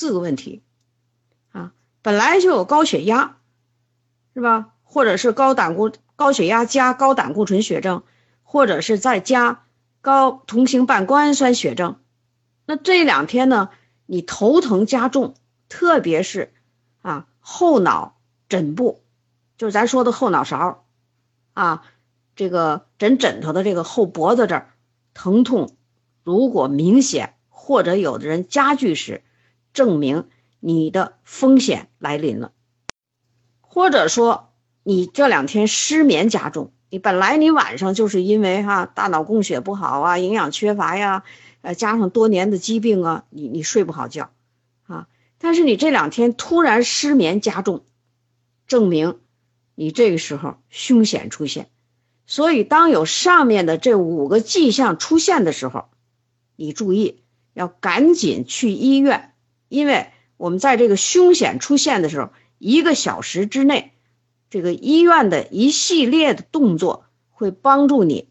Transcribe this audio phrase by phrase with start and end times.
[0.00, 0.62] 四个问题
[1.52, 3.36] 啊，本来就有高血压，
[4.32, 4.70] 是吧？
[4.82, 8.02] 或者是高胆固高血压加高胆固醇血症，
[8.42, 9.64] 或者是再加
[10.00, 11.98] 高同型半胱氨酸血症，
[12.64, 13.68] 那这两天呢，
[14.06, 15.34] 你头疼加重，
[15.68, 16.54] 特别是
[17.02, 18.16] 啊后脑
[18.48, 19.02] 枕部，
[19.58, 20.86] 就是咱说的后脑勺，
[21.52, 21.82] 啊，
[22.36, 24.70] 这个枕枕头的这个后脖子这儿
[25.12, 25.76] 疼痛，
[26.24, 27.34] 如果明显。
[27.62, 29.22] 或者有的人加剧时，
[29.72, 30.28] 证明
[30.58, 32.52] 你的风险来临了。
[33.60, 41.22] 或者说你这两天失眠加重，你本来你晚上就是因为哈大脑供血不好啊，营养缺乏呀，
[41.60, 44.30] 呃加上多年的疾病啊，你你睡不好觉
[44.86, 45.06] 啊。
[45.38, 47.84] 但是你这两天突然失眠加重，
[48.66, 49.18] 证明
[49.74, 51.68] 你这个时候凶险出现。
[52.26, 55.88] 所以当有上面的这五个迹象出现的时候，
[56.56, 57.22] 你注意。
[57.52, 59.29] 要赶紧去医院，
[59.70, 63.92] 因为我们在这个凶险出现的时候，一个小时之内，
[64.50, 68.28] 这个医院的一系列的动作会帮助你，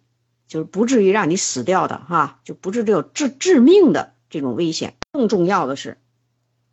[0.47, 4.95] 就是不至于让你死掉的哈，就不是这种致致命的这种危险。
[5.13, 5.97] 更重要的是，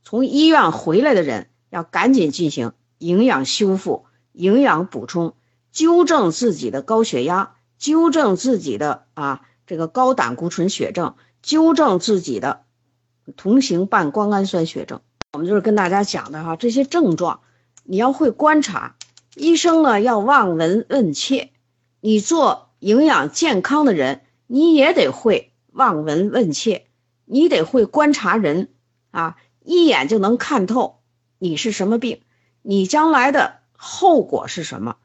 [0.03, 5.35] 从医院回来的人要赶紧进行营养修复、营养补充，
[5.71, 11.15] 纠正自己的高血压，纠正自己的啊这个高胆固醇血症。
[11.43, 12.65] 纠正自己的
[13.37, 15.01] 同型半胱氨酸血症，
[15.33, 17.41] 我们就是跟大家讲的哈，这些症状
[17.83, 18.97] 你要会观察，
[19.35, 21.51] 医生呢要望闻问切，
[22.01, 26.87] 你做营养健康的人，你也得会望闻问切，
[27.25, 28.69] 你得会观察人
[29.11, 31.01] 啊，一眼就能看透
[31.39, 32.21] 你是什么病，
[32.63, 34.97] 你将来的后果是什么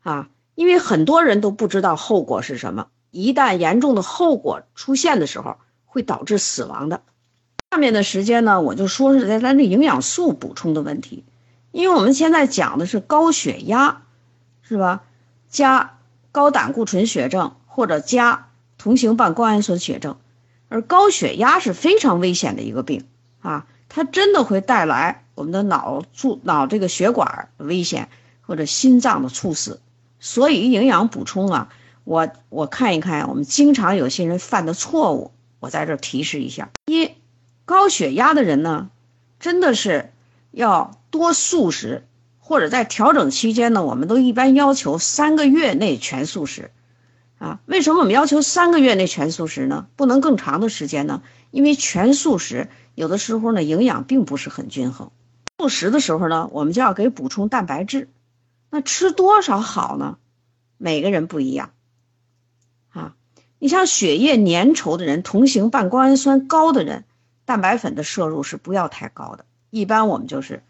[0.00, 0.28] 啊？
[0.54, 5.56] 因为很多人都不知道后果是什么，一旦严重的后果出现的时候。
[5.92, 7.02] 会导致死亡的。
[7.72, 11.24] 下面的时间呢，我就说是在咱这营养素补充的问题，
[11.70, 14.02] 因为我们现在讲的是高血压，
[14.60, 15.04] 是吧？
[15.48, 15.98] 加
[16.32, 20.16] 高胆固醇血症或者加同型半胱氨酸血症，
[20.68, 23.06] 而高血压是非常危险的一个病
[23.40, 28.08] 啊，它真的会带来我们的脑猝脑这个血管危险
[28.40, 29.80] 或者心脏的猝死。
[30.18, 31.68] 所以营养补充啊，
[32.02, 35.30] 我我看一看，我们经常有些人犯的错误。
[35.60, 37.10] 我在这提示一下：一，
[37.70, 38.90] 高血压的人呢，
[39.38, 40.10] 真的是
[40.50, 42.04] 要多素食，
[42.40, 46.72] 或者在调整期间呢，我们都一般要求三个月内全素食。
[47.38, 49.86] 啊，为什么我们要求三个月内全素食呢？
[49.94, 51.22] 不能更长的时间呢？
[51.52, 55.12] 因为全素食有的时候呢，营养并不是很均衡。
[55.58, 58.08] 素食的时候呢，我们就要给补充蛋白质。
[58.68, 60.18] 那吃多少好呢？
[60.76, 61.70] 每个人不一样。
[62.88, 63.14] 啊
[63.60, 67.04] 你像血液粘稠的人，同型半胱氨酸高的人，
[67.50, 69.44] 蛋白粉的摄入是不要太高的。
[69.70, 70.62] 一般我们就是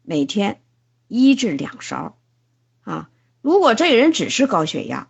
[0.00, 0.62] 每天
[1.08, 2.16] 一至两勺，
[2.84, 3.10] 啊，
[3.42, 5.08] 如果这个人只是高血压，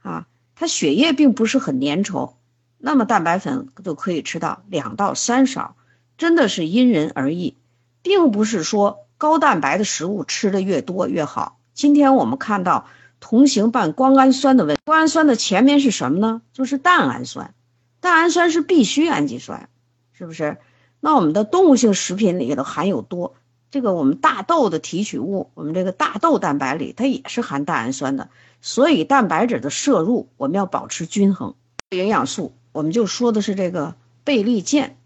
[0.00, 2.34] 啊，他血液并不是很粘稠，
[2.78, 5.74] 那么蛋白粉就可以吃到两到三勺，
[6.16, 7.56] 真的是因人而异，
[8.00, 11.58] 并不是说高蛋白的食物吃的越多越好。
[11.72, 12.86] 今天我们看到。
[13.20, 16.42] 同型半胱氨酸的问，胱氨酸的前面是什么呢？
[16.52, 17.54] 就是蛋氨酸，
[18.00, 19.70] 蛋氨酸是必需氨基酸，
[20.16, 20.56] 是不是？
[21.00, 23.34] 那我们的动物性食品里头含有多，
[23.70, 28.30] 这个我们大豆的提取物，我们这个大豆蛋白里它也是含蛋氨酸的，
[28.62, 31.54] 所以蛋白质的摄入我们要保持均衡。
[31.90, 34.96] 营养素我们就说的是这个倍利健，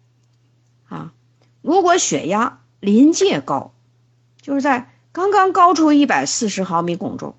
[0.88, 1.12] 啊，
[1.62, 3.72] 如果血压临界高，
[4.40, 7.34] 就是在刚刚高出一百四十毫米汞柱。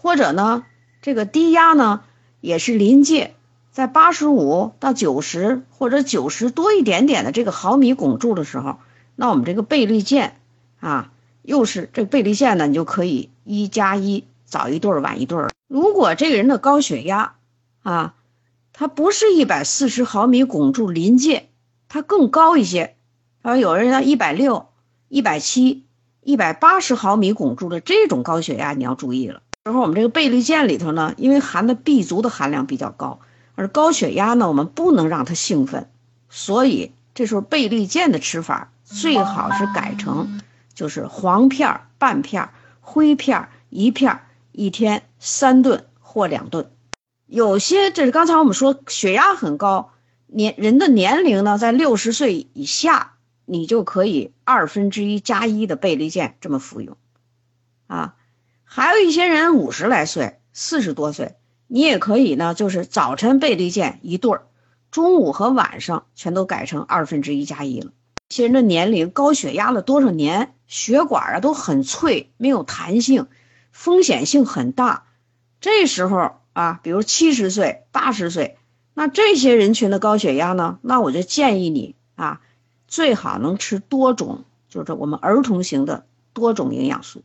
[0.00, 0.64] 或者呢，
[1.02, 2.04] 这个低压呢
[2.40, 3.34] 也是临界，
[3.78, 8.78] 在八十五到九十或者九十多一点点的这个毫米汞柱的时候，
[9.14, 10.40] 那我们这个倍率键
[10.80, 11.12] 啊，
[11.42, 15.50] 又是这个倍率键呢，你就可以一加一，早一对儿晚一对儿。
[15.68, 17.34] 如果这个人的高血压
[17.84, 18.14] 啊，
[18.72, 21.48] 它不是一百四十毫米汞柱临界，
[21.88, 22.96] 它更高一些，
[23.42, 24.66] 啊，有人要一百六、
[25.06, 25.84] 一百七、
[26.20, 29.42] 一百八十毫米汞柱的这种高血压，你要注意了。
[29.62, 33.20] 然后我们这个倍率键里头呢，因为含的 B 族的含量比较高，
[33.58, 35.90] 而高血压呢，我们不能让它兴奋，
[36.30, 40.40] 所以这时候倍立健的吃法最好是改成
[40.74, 42.50] 就是黄片、半片、
[42.80, 44.20] 灰片一片，
[44.52, 46.70] 一天三顿或两顿。
[47.26, 49.90] 有些这是刚才我们说血压很高，
[50.28, 53.14] 年人的年龄呢在六十岁以下，
[53.44, 56.96] 你就可以二分之一加一的倍立健这么服用，
[57.88, 58.14] 啊。
[58.62, 61.34] 还有一些人五十来岁、四十多岁，
[61.68, 64.46] 你也可以呢，就是早晨倍立健一对儿，
[64.90, 67.92] 中午和晚上全都改成二分之一加一了。
[68.28, 73.26] 这些人的年龄、高血压了多少年，血管啊都很脆，没有弹性，
[73.70, 75.04] 风险性很大。
[75.60, 78.56] 这时候啊，比如七十岁、八十岁，
[78.94, 82.40] 那这些人群的高血压呢，那我就建议你啊，
[82.86, 87.22] 最好能吃多种，就是我们儿童型的多种营养素。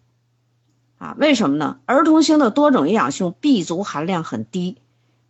[1.03, 1.79] 啊，为什么呢？
[1.85, 4.77] 儿童型的多种营养素 B 族含量很低，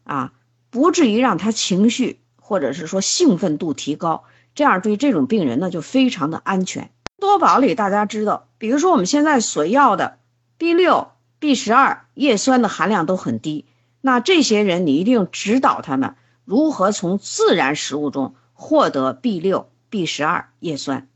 [0.04, 0.32] 啊，
[0.70, 4.24] 不至于让他情绪或者是说兴奋度提高，
[4.54, 6.92] 这样对这种病人呢就非常的安全。
[7.20, 10.20] 多宝里大家知道，比如说我们现在所要的
[10.60, 11.08] B 六、
[11.40, 13.66] B 十二叶酸的含量都很低，
[14.00, 16.14] 那这些人你一定指导他们
[16.46, 21.08] 如何从自然食物中获得 B 六、B 十二叶酸，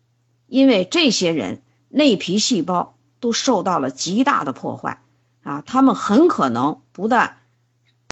[0.47, 2.95] 因为这些人内皮细胞。
[3.19, 5.01] 都受到了极大的破坏，
[5.43, 7.37] 啊，他们很可能不但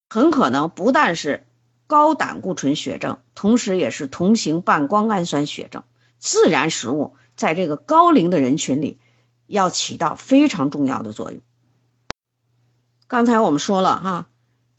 [0.09, 1.45] 很可能不但是
[1.87, 5.83] 高胆固醇血症，同时也是同型半胱氨酸血症。
[6.17, 8.97] 自然食物在这个高龄的人群里
[9.45, 11.41] 要起到非常重要的作用。
[13.07, 14.27] 刚才我们说了哈，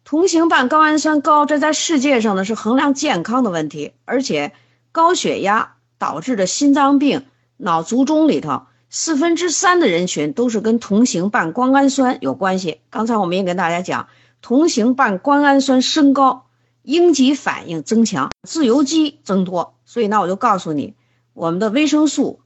[0.02, 4.52] 同型半胱氨酸高，这在世界上呢是衡量健康的问题，而且
[4.90, 7.26] 高血压导致的心脏病、
[7.56, 8.66] 脑卒中里头。
[8.88, 12.80] 四分之三的人群都是跟同型半胱氨酸有关系。
[12.88, 14.08] 刚才我们也跟大家讲，
[14.40, 16.46] 同型半胱氨酸升高，
[16.82, 19.74] 应激反应增强，自由基增多。
[19.84, 20.94] 所以呢，我就告诉你，
[21.32, 22.40] 我们的维生素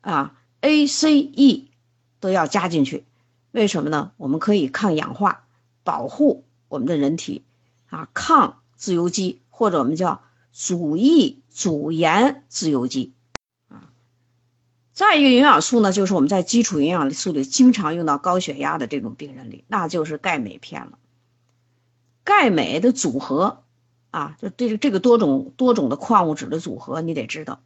[0.00, 1.70] 啊 A、C、E
[2.20, 3.06] 都要加进去。
[3.52, 4.12] 为什么呢？
[4.16, 5.44] 我们可以抗氧化，
[5.84, 7.44] 保护我们的人体
[7.88, 10.22] 啊，抗自由基，或者我们叫
[10.52, 13.14] 阻抑阻延自由基。
[14.98, 20.98] 再一个营养素呢，就是我们在基础营养素里经常用到高血压的这种病人里，那就是钙镁片了。
[22.24, 23.62] 钙镁的组合
[24.10, 27.60] 啊，就这这个多种多种的矿物质的组合，你得知道，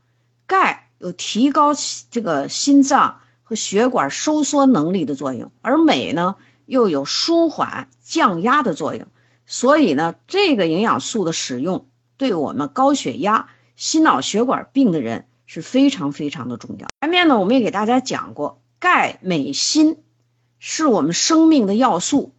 [0.47, 1.73] 钙有提高
[2.11, 6.37] 这个心脏和血管收缩能力的作用，而镁呢
[6.67, 9.07] 又有舒缓降压的作用。
[9.47, 11.87] 所以呢，这个营养素的使用
[12.19, 15.25] 对我们高血压、心脑血管病的人。
[15.55, 16.89] 是非常非常的重要。
[17.03, 19.99] 前面呢，我们也给大家讲过，钙、镁、锌
[20.59, 22.33] 是我们生命的要素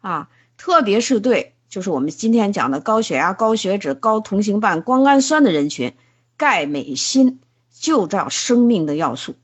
[0.00, 0.28] 啊，
[0.58, 5.94] 特别是对就是我们今天讲的高血压、高血脂、高同型半胱氨酸的人群，
[6.36, 7.38] 钙、镁、锌
[7.72, 9.36] 就叫生命的要素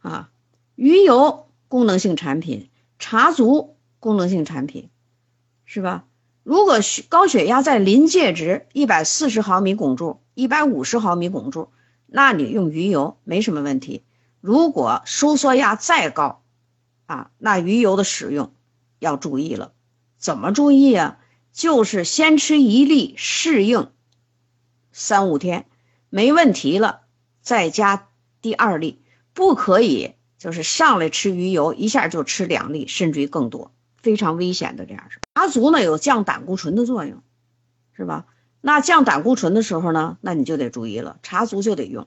[0.00, 0.30] 啊。
[0.74, 2.68] 鱼油功能性产品，
[2.98, 4.90] 茶足功能性产品，
[5.64, 6.02] 是吧？
[6.42, 11.68] 如果血高血压在临界值一百四十毫米汞柱、一百五十毫米汞柱。
[12.12, 14.04] 那你用鱼油没什么问题。
[14.40, 16.42] 如果收缩压再高，
[17.06, 18.52] 啊，那鱼油的使用
[18.98, 19.72] 要注意了。
[20.18, 21.18] 怎么注意啊？
[21.52, 23.90] 就是先吃一粒适应
[24.92, 25.66] 三五天，
[26.10, 27.02] 没问题了
[27.40, 28.08] 再加
[28.40, 35.18] 第二粒，不可以就是上来吃鱼油一下就吃两粒，甚至于更多，非常危险的这样是。
[35.34, 37.22] 茶足呢有降胆固醇的作用，
[37.94, 38.26] 是吧？
[38.64, 42.06] 那降胆固醇的时候呢，那你就得注意了，茶足就得用，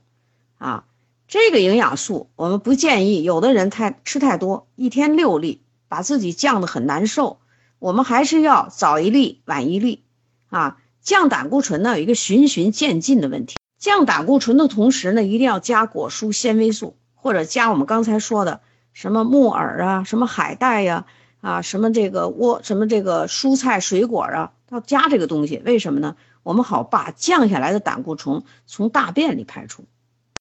[0.58, 0.86] 啊，
[1.28, 7.40] 这个营养素我们不建议有的人太吃太多，一天六粒，把自己降得很难受。
[7.78, 10.06] 我们还是要早一粒晚一粒，
[10.50, 18.62] 啊，降胆固醇呢有一个循序渐进的问题，降胆固醇的同时呢，一定要加果蔬纤维素，或者加我们刚才说的
[18.94, 21.06] 什么木耳啊，什么海带呀，
[21.42, 26.16] 啊，什么这个窝，什么这个蔬菜水果啊，要加这个东西，为什么呢？
[26.46, 29.86] 我们好把降下来的胆固醇从大便里排出。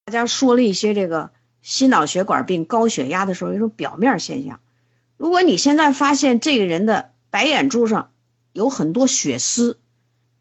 [0.04, 1.30] 大家说了一些这个
[1.62, 4.60] 心脑血管病、高血压的时候一种表面现象。
[5.16, 8.10] 如果你现在发现这个人的白眼珠上
[8.52, 9.78] 有很多血丝，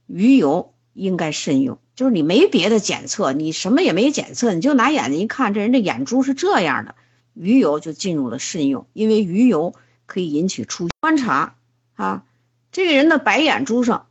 [0.06, 1.80] 鱼油应该慎用。
[1.96, 6.96] 就是你没别的检测，你什么也没检测，你就拿眼睛一看，这人的眼珠是这样的，
[7.34, 9.74] 鱼油就进入了慎用，因为鱼油
[10.08, 10.90] 可以引起出。
[11.00, 11.56] 观察
[11.96, 12.26] 啊，
[12.74, 14.08] 这个人的白眼珠上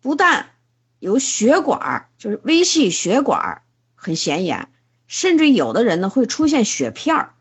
[0.00, 0.53] 不但
[1.04, 3.60] 有血管，就是微细血管
[3.94, 4.70] 很显眼，
[5.06, 7.34] 甚至有的人呢会出现血片儿。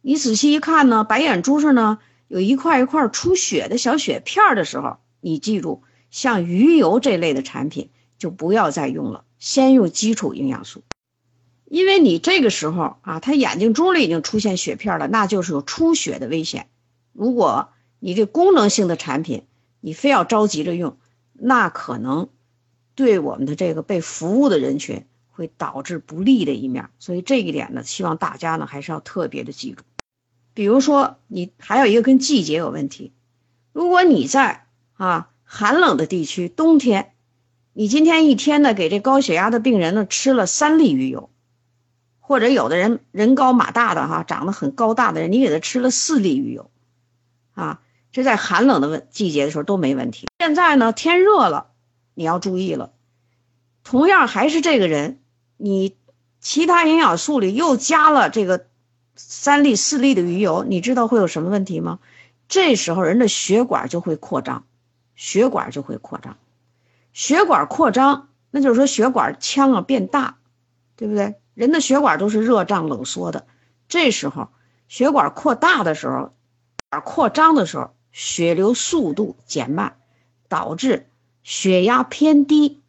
[0.00, 1.98] 你仔细一看呢，白眼珠上呢
[2.28, 10.82] 有一块一块出血的小血片儿的时候，你记住，像鱼油这类的产品就不要再用了，先用基础营养素。
[11.66, 16.68] 因为你这个时候啊，他眼睛珠里已经出现血片了，那就是有出血的危险。
[17.12, 19.44] 如果你这功能性的产品，
[19.82, 20.96] 你非要着急着用，
[21.34, 22.30] 那可能。
[22.94, 29.82] 对我们的这个被服务的人群会导致不利的一面，所以这一点呢，希望大家呢还是要特别的记住。
[30.52, 33.12] 比如说，你还有一个跟季节有问题，
[33.72, 37.12] 如果你在啊寒冷的地区，冬天，
[37.72, 41.30] 你今天一天呢给这高血压的病人呢吃了三粒鱼油，
[42.18, 46.70] 或者有的人人高马大的哈，长得很高大的人，你给他吃了四粒鱼油，
[47.54, 47.80] 啊，
[48.12, 50.26] 这在寒冷的问季节的时候都没问题。
[50.40, 51.69] 现在呢，天热了，
[52.20, 52.92] 你要注意了。
[53.82, 55.20] 同样还是这个人，
[55.56, 55.96] 你
[56.38, 58.66] 其他营养素里又加了这个
[59.16, 61.98] 三粒四粒的鱼油，你知道会有什么问题吗？
[62.46, 64.66] 这时候人的血管就会扩张，
[65.16, 66.36] 血管就会扩张，
[67.14, 70.36] 血管扩张，那就是说血管腔啊变大，
[70.96, 71.36] 对不对？
[71.54, 73.46] 人的血管都是热胀冷缩的，
[73.88, 74.50] 这时候
[74.88, 76.34] 血管扩大的时候，
[77.02, 79.96] 扩张的时候，血流速度减慢，
[80.48, 81.06] 导致
[81.42, 82.80] 血压偏低，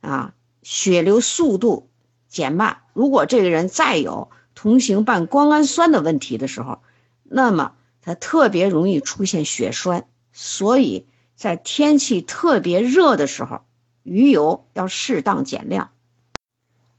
[0.00, 1.88] 啊，血流速度
[2.28, 2.78] 减慢。
[2.92, 6.80] 如果这个人再有同型半胱氨酸的问题的时候，
[7.22, 10.06] 那么他特别容易出现血栓。
[10.32, 11.06] 所以
[11.36, 13.62] 在天气特别热的时候，
[14.02, 15.90] 鱼油要适当减量。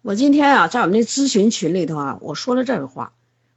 [0.01, 3.13] 我今天啊，在我们那咨询群里头啊，我说了这个话，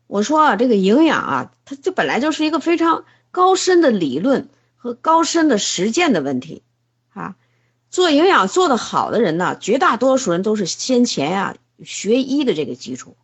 [0.07, 6.63] 我说啊，这个营养啊，它就本来就是一个非常高深的理论和高深的实践的问题，
[7.19, 7.35] 啊，
[7.91, 13.17] 做营养做得好的人呢，绝大多数人都是先前呀学医的这个基础，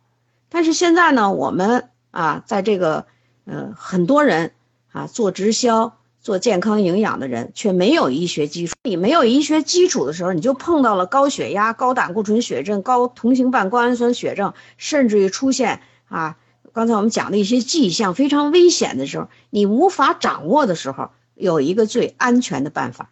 [0.49, 3.05] 但是现在呢，我们啊，在这个
[3.45, 4.51] 呃很多人
[4.91, 5.95] 啊做直销。
[6.25, 16.35] 做健康营养的人却没有医学基础，你没有医学基础的时候，你就碰到了高血压、高胆固醇血症、高同型半胱氨酸血症，甚至于出现啊，
[16.73, 23.11] 刚才我们讲的一些迹象非常危险的时候，你无法掌握的时候，有一个最安全的办法，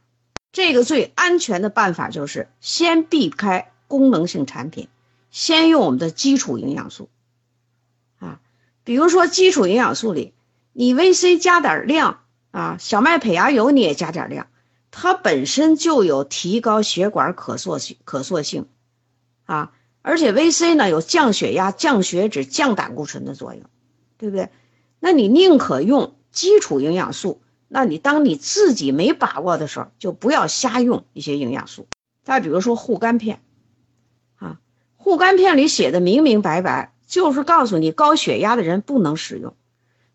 [0.53, 4.87] 这个最安全的办法就是先避开功能性产品，
[5.29, 7.09] 先用我们的基础营养素，
[8.19, 8.39] 啊，
[8.85, 10.33] 比如说基础营养素里，
[10.71, 12.21] 你 VC 加点量。
[12.51, 14.45] 啊，小麦胚芽油你也加点量，
[14.91, 18.67] 它本身就有提高血管可塑性、可塑性，
[19.45, 19.71] 啊，
[20.03, 23.63] 而且 VC 呢有降血压、降血脂、降胆固醇的作用，
[24.19, 24.49] 对不对？
[24.99, 27.41] 那你宁可用基础营养素，
[27.75, 31.87] 那你当你自己没把握的时候，就不要瞎用一些营养素。
[32.23, 33.41] 再比如说护肝片，
[34.35, 34.59] 啊，
[34.95, 39.55] 护肝片里写的明明白白，就是告诉你高血压的人不能使用。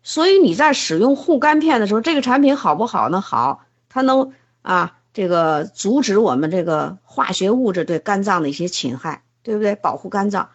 [0.03, 3.19] 所以你在使用护肝片的时候，这个产品好不好呢？
[3.19, 9.75] 好，它能啊，这个阻止我们这个化学物质对肝脏的一些侵害，对不对？
[9.75, 10.49] 保护肝脏。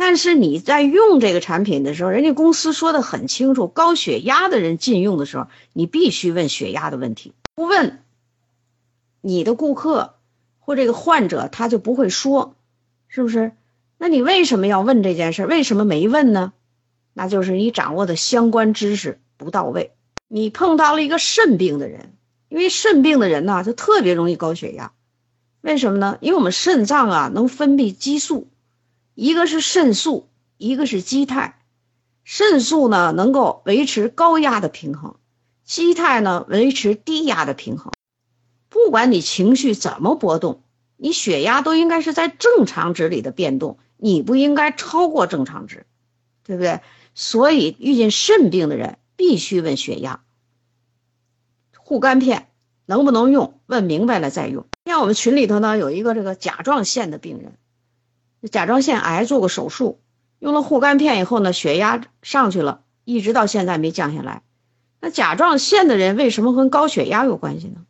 [0.00, 7.34] 但是你在用这个产品的时候，人家公司说的很清楚，高血压的人禁用的时候，你必须问血压的问题。
[7.54, 7.98] 不问，
[9.20, 10.14] 你的顾客
[10.58, 12.54] 或这个患者他就不会说，
[13.08, 13.52] 是不是？
[13.98, 15.44] 那你为什么要问这件事？
[15.44, 16.54] 为什么没问呢？
[17.12, 19.92] 那就是你掌握的相关知识不到位。
[20.28, 22.14] 你碰到了一个肾病的人，
[22.48, 24.92] 因为肾病的人呢，就特别容易高血压。
[25.60, 26.16] 为什么呢？
[26.22, 28.48] 因为我们肾脏啊能分泌激素，
[29.14, 31.58] 一个是肾素，一个是肌肽。
[32.24, 35.16] 肾素呢能够维持高压的平衡，
[35.64, 37.92] 肌肽呢维持低压的平衡。
[38.68, 40.62] 不管你情绪怎么波动，
[40.96, 45.86] 你血压都应该是在正常值里的变动，你不应该超过正常值，
[46.44, 46.80] 对不对？
[47.14, 50.22] 所以遇见肾病的人必须问血压、
[51.76, 52.48] 护肝片
[52.86, 54.66] 能不能用，问明白了再用。
[54.84, 57.58] 像我们群里头呢有一个这个甲状腺的病人，
[58.48, 60.00] 甲状腺癌做过手术，
[60.38, 64.42] 用了护肝片以后呢血压上去了，一直到现在没降下来。
[65.00, 67.82] 那甲状腺的人为什么跟高血压有关系呢？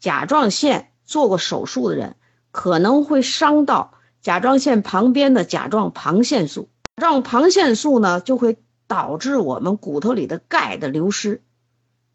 [0.00, 2.16] 甲状腺做过手术的人
[2.50, 6.68] 可能会伤到甲状腺旁边的甲状旁腺素。
[6.96, 11.42] 甲状旁腺素呢，就会导致我们骨头里的钙的流失，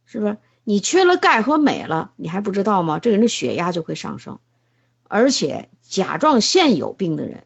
[0.05, 0.37] 是不是？
[0.63, 2.99] 你缺了钙和镁了，你还不知道吗？
[2.99, 4.37] 这个人的血压就会上升。
[5.03, 7.43] 而且甲状腺有病的人，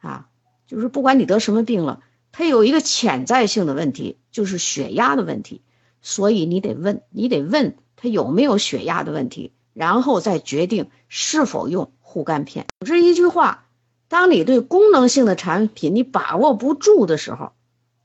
[0.00, 0.28] 啊，
[0.66, 2.00] 就是不管你得什么病了，
[2.32, 5.60] 他有一个潜在性的问题，就是血压的问题。
[6.00, 12.66] 所以你得问，你得问他有没有血压的问题，然后再决定是否用护肝片。
[12.80, 13.60] 总之一句话。
[14.06, 17.52] 当你对功能性的产品你把握不住的时候，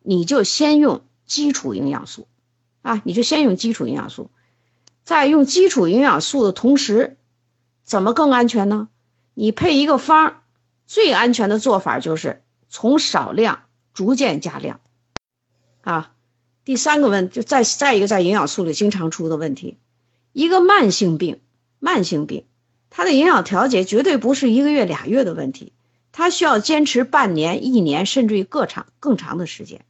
[0.01, 2.27] 你就先用基础营养素，
[2.81, 4.31] 啊，你就先用基础营养素，
[5.03, 7.17] 在用基础营养素的同时，
[7.83, 8.87] 怎么更安全呢？
[9.39, 10.41] 你配一个方，
[10.85, 13.61] 最安全的做法就是从少量
[13.93, 14.81] 逐渐加量，
[15.79, 16.11] 啊，
[16.65, 19.77] 第三个问就再再一个在营养素里经常出的问题，
[20.33, 21.39] 一个慢性病，
[21.79, 22.43] 慢性病，
[22.89, 25.71] 它的营养调节绝对不是一个月俩月的问题。
[26.11, 29.85] 它需要坚持半年、一年，甚至于更长、更长的时间。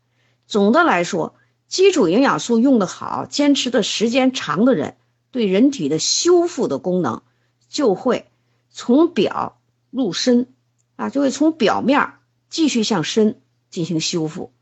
[0.45, 1.33] 总的来说，
[1.67, 4.95] 基础营养素用的好、坚持的时间长的人，
[5.31, 7.23] 对人体的修复的功能
[7.67, 8.28] 就会
[8.79, 9.59] 从表
[9.89, 10.47] 入深，
[10.95, 12.13] 啊，就会从表面
[12.49, 14.53] 继续向深，进行修复。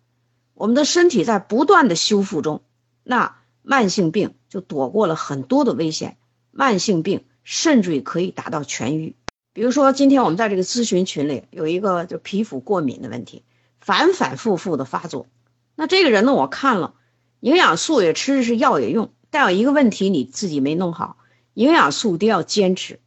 [0.56, 2.64] 我们的身体在不断的修复中，
[3.04, 6.18] 那慢性病就躲过了很多的危险，
[6.50, 9.16] 慢性病甚至于可以达到痊愈。
[9.54, 13.44] 比如说，今天我们在这个咨询群里有一个就皮肤过敏的问题，
[13.80, 15.28] 反反复复的发作。
[15.76, 16.96] 那这个人呢，我看了，
[17.40, 21.18] 营养素也吃，是药也用，但有一个问题你自己没弄好，
[21.54, 23.00] 营养素一定要坚持。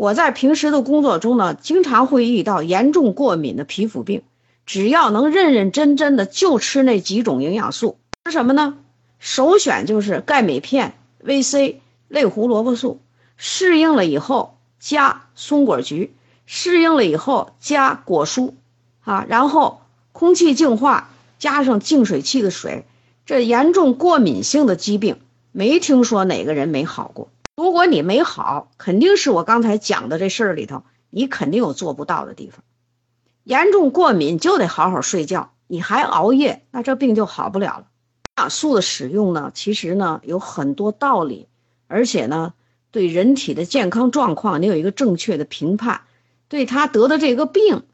[0.00, 4.22] 我在平时的工作中呢，经常会遇到严重过敏的皮肤病，
[4.64, 8.78] 只要能认认真真的就吃那几种营养素，吃什么呢？
[9.18, 11.74] 首选就是钙镁片、VC、
[12.08, 12.98] 类胡萝卜素，
[13.36, 14.56] 适应了以后。
[14.78, 16.14] 加松果菊，
[16.46, 18.54] 适应了以后加果蔬，
[19.04, 22.86] 啊，然后空气净化加上净水器的水，
[23.26, 25.18] 这严重过敏性的疾病
[25.52, 27.28] 没听说哪个人没好过。
[27.60, 32.64] 如果你没好，肯定是我刚才讲的这事儿里头，你肯定有做不到的地方。
[33.44, 37.86] 严重过敏就得好好睡觉，你还熬夜，那这病就好不了了。
[38.38, 41.48] 营养素的使用呢，其实呢有很多道理，
[41.86, 42.54] 而且呢。
[42.92, 46.00] 对人体的健康状况，你有一个正确的评判；
[46.48, 47.84] 对他得的这个病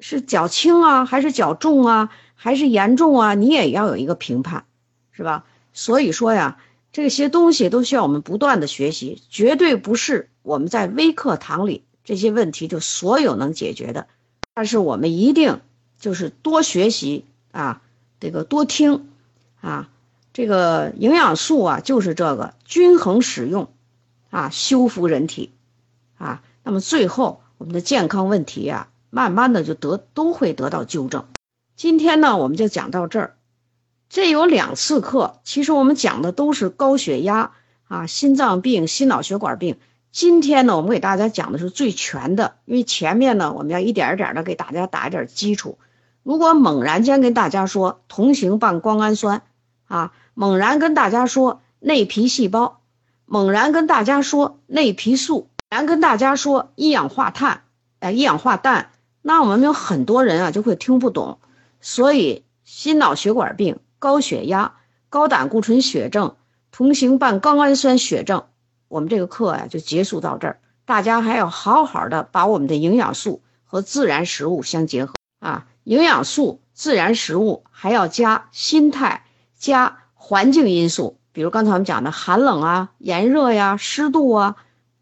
[0.00, 4.64] 是较轻啊，还是较重啊，还是严重啊，你也要有一个评判，
[5.12, 5.44] 是吧？
[5.74, 6.56] 所以说呀，
[6.92, 14.06] 这些东西都需要我们不断的学习，绝对不是我们在微课堂里这些问题就所有能解决的。
[14.54, 15.60] 但是我们一定
[15.98, 17.82] 就是多学习啊，
[18.20, 19.08] 这个多听
[19.60, 19.88] 啊，
[20.32, 23.68] 这个营养素啊，就是这个均衡使用。
[24.30, 25.52] 啊，修复人体，
[26.18, 31.24] 啊，那么最后我们的健康问题呀，慢慢的就得都会得到纠正。
[31.76, 33.37] 今天呢，我们就讲到这儿。
[34.08, 37.52] 这有两次课，其实我们讲的都是高血压
[37.88, 39.78] 啊、心脏病、心脑血管病。
[40.10, 45.78] 今天呢，我们给大家讲的是最全的，因为前面呢，我们要一点一点的给大家打一点基础。
[46.22, 49.42] 如果猛然间跟大家说同型半胱氨酸
[49.86, 52.80] 啊，猛然跟大家说内皮细胞。
[53.30, 57.64] 猛然跟大家说内皮素，然跟大家说一氧化碳，
[57.98, 58.90] 哎，一氧化氮，
[59.20, 61.38] 那我们有很多人啊就会听不懂。
[61.82, 64.76] 所以心脑血管病、高血压、
[65.08, 66.36] 高胆固醇血症、
[66.70, 68.46] 同型半胱氨酸血症，
[68.88, 70.60] 我们这个课呀就结束到这儿。
[70.84, 79.24] 大家还要好好的把我们的营养素和自然食物相结合啊，营养素、自然食物还要加心态、
[79.58, 81.18] 加环境因素。
[81.32, 84.56] 比如刚才我们讲的寒冷啊、炎热呀、湿度啊，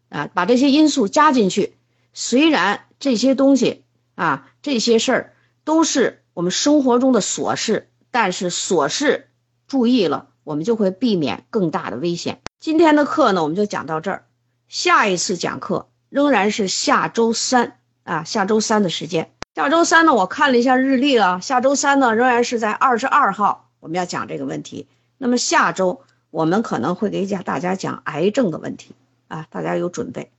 [0.09, 1.77] 啊，把这些因素加进去。
[2.13, 5.33] 虽然这些东西啊、这些事儿
[5.63, 9.29] 都是我们生活中的琐事，但是琐事
[9.67, 12.41] 注意了，我们就会避免更大的危险。
[12.59, 14.25] 今天的课呢，我们就讲到这儿。
[14.67, 19.31] 下一次讲课仍然是下周三啊，下周三的时间。
[19.55, 24.87] 下周三呢，我看了一下日历啊，下周三呢仍然是在二十二号，我们要讲这个问题。
[25.17, 26.01] 那么下周。
[26.29, 28.93] 我们可能会给讲大家讲癌症的问题
[29.29, 30.29] 啊，大家有准备。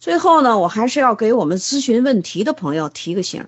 [0.00, 3.46] 最后呢，我还是要给我们咨询问题的朋友提个醒：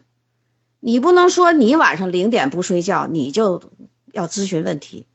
[0.86, 3.62] 你不能说你晚上零点不睡觉，你就
[4.12, 5.06] 要咨询问题。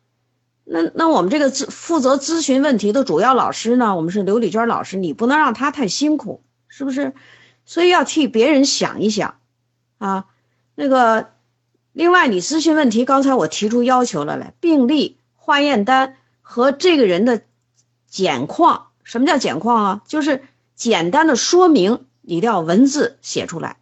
[0.64, 7.14] 那那我们这个咨负责咨询问题的主要老师呢，我们是刘丽娟老师，你不能让他太辛苦，是不是？
[7.66, 9.36] 所以要替别人想一想
[10.00, 10.26] 啊。
[10.74, 11.30] 那个，
[11.94, 16.16] 另外你咨询问题，刚才我提出要求了嘞，病历、化验单。
[16.42, 17.44] 和这个人的
[18.08, 20.02] 简况，什么叫简况啊？
[20.08, 20.42] 就是
[20.76, 23.78] 简单的说明，你一定要文字写出来。